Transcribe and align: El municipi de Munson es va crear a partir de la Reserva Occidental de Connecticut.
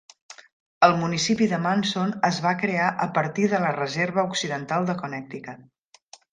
El 0.87 0.95
municipi 1.01 1.47
de 1.51 1.59
Munson 1.65 2.15
es 2.31 2.41
va 2.47 2.55
crear 2.63 2.89
a 3.07 3.09
partir 3.19 3.47
de 3.55 3.61
la 3.67 3.77
Reserva 3.79 4.27
Occidental 4.33 4.91
de 4.93 4.99
Connecticut. 5.05 6.13